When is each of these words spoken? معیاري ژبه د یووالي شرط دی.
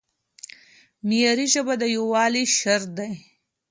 معیاري 1.07 1.47
ژبه 1.53 1.73
د 1.81 1.83
یووالي 1.95 2.43
شرط 2.57 2.87
دی. 2.97 3.11